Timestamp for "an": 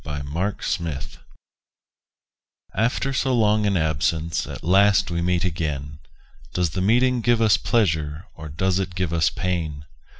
3.67-3.77